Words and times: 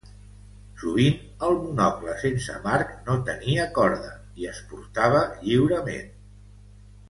Sovint, 0.83 1.19
el 1.47 1.57
monocle 1.65 2.15
sense 2.23 2.57
marc 2.65 2.97
no 3.11 3.19
tenia 3.29 3.69
corda 3.79 4.11
i 4.45 4.51
es 4.57 4.65
portava 4.75 5.23
lliurement. 5.47 6.13